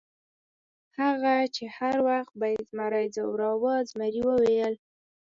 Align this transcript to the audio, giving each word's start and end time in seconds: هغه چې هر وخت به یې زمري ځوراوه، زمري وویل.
هغه 0.99 1.35
چې 1.55 1.65
هر 1.77 1.95
وخت 2.07 2.31
به 2.39 2.47
یې 2.53 2.61
زمري 2.69 3.05
ځوراوه، 3.15 3.75
زمري 3.89 4.21
وویل. 4.25 4.75